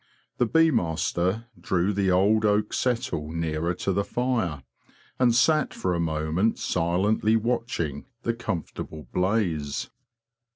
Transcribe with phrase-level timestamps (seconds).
[0.39, 4.63] The bee master drew the old oak settle nearer to the fire,
[5.19, 9.91] and sat for a moment silently watching the comfortable blaze.